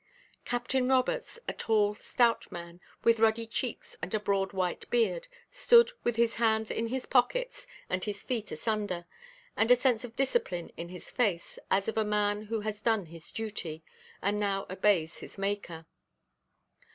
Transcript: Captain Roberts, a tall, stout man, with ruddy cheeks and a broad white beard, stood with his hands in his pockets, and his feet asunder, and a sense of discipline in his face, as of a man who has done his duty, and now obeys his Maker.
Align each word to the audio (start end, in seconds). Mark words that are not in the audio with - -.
Captain 0.45 0.87
Roberts, 0.89 1.37
a 1.47 1.53
tall, 1.53 1.93
stout 1.93 2.51
man, 2.51 2.81
with 3.03 3.19
ruddy 3.19 3.45
cheeks 3.45 3.95
and 4.01 4.15
a 4.15 4.19
broad 4.19 4.51
white 4.51 4.89
beard, 4.89 5.27
stood 5.51 5.91
with 6.03 6.15
his 6.15 6.33
hands 6.33 6.71
in 6.71 6.87
his 6.87 7.05
pockets, 7.05 7.67
and 7.87 8.05
his 8.05 8.23
feet 8.23 8.51
asunder, 8.51 9.05
and 9.55 9.69
a 9.69 9.75
sense 9.75 10.03
of 10.03 10.15
discipline 10.15 10.71
in 10.75 10.89
his 10.89 11.11
face, 11.11 11.59
as 11.69 11.87
of 11.87 11.99
a 11.99 12.03
man 12.03 12.45
who 12.45 12.61
has 12.61 12.81
done 12.81 13.05
his 13.05 13.31
duty, 13.31 13.83
and 14.23 14.39
now 14.39 14.65
obeys 14.71 15.19
his 15.19 15.37
Maker. 15.37 15.85